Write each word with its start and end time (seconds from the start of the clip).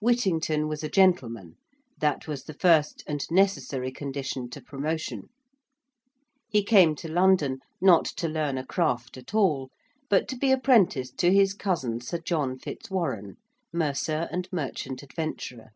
Whittington 0.00 0.66
was 0.66 0.82
a 0.82 0.88
gentleman: 0.88 1.56
that 1.98 2.26
was 2.26 2.44
the 2.44 2.54
first 2.54 3.04
and 3.06 3.22
necessary 3.30 3.92
condition 3.92 4.48
to 4.48 4.62
promotion: 4.62 5.28
he 6.48 6.64
came 6.64 6.94
to 6.94 7.06
London, 7.12 7.58
not 7.82 8.06
to 8.06 8.26
learn 8.26 8.56
a 8.56 8.64
craft 8.64 9.18
at 9.18 9.34
all, 9.34 9.68
but 10.08 10.26
to 10.28 10.36
be 10.38 10.50
apprenticed 10.50 11.18
to 11.18 11.30
his 11.30 11.52
cousin 11.52 12.00
Sir 12.00 12.16
John 12.16 12.58
Fitzwarren, 12.58 13.36
Mercer 13.74 14.26
and 14.32 14.48
Merchant 14.50 15.02
Adventurer. 15.02 15.68